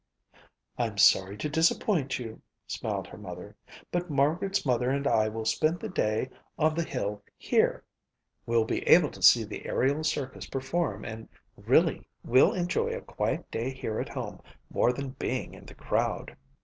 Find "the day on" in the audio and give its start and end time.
5.79-6.73